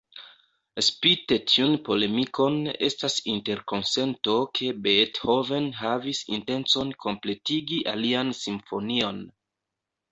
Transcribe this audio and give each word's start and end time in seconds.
Spite 0.85 1.35
tiun 1.51 1.75
polemikon, 1.89 2.57
estas 2.89 3.17
interkonsento 3.35 4.39
ke 4.61 4.73
Beethoven 4.89 5.71
havis 5.85 6.25
intencon 6.41 6.99
kompletigi 7.07 7.83
alian 7.97 8.35
simfonion. 8.45 9.25